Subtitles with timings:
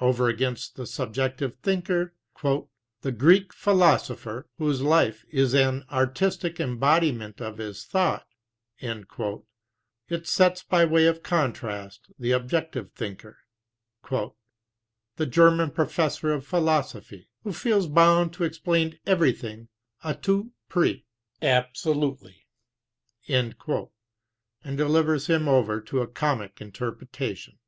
[0.00, 7.40] Over against the sub jective thinker, "the Greek philosopher, whose life is an artistic embodiment
[7.40, 8.26] of his thought,"
[8.80, 9.06] it
[10.26, 13.38] sets by way of contrast the objective thinker,
[15.14, 19.68] "the German professor of philosophy, who feels bound to explain everything
[20.02, 21.06] a tout prix,"
[21.40, 21.64] and
[24.64, 27.60] delivers him over to a comic interpretation.